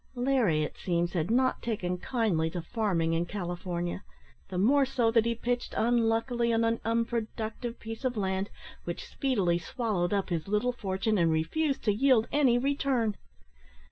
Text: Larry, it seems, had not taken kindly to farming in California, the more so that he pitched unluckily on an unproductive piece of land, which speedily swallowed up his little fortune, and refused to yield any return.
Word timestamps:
Larry, 0.15 0.63
it 0.63 0.77
seems, 0.79 1.13
had 1.13 1.29
not 1.29 1.61
taken 1.61 1.99
kindly 1.99 2.49
to 2.49 2.61
farming 2.63 3.13
in 3.13 3.27
California, 3.27 4.01
the 4.49 4.57
more 4.57 4.83
so 4.83 5.11
that 5.11 5.25
he 5.27 5.35
pitched 5.35 5.75
unluckily 5.77 6.51
on 6.51 6.63
an 6.63 6.79
unproductive 6.83 7.79
piece 7.79 8.03
of 8.03 8.17
land, 8.17 8.49
which 8.83 9.05
speedily 9.07 9.59
swallowed 9.59 10.11
up 10.11 10.31
his 10.31 10.47
little 10.47 10.71
fortune, 10.73 11.19
and 11.19 11.29
refused 11.31 11.83
to 11.83 11.93
yield 11.93 12.27
any 12.31 12.57
return. 12.57 13.15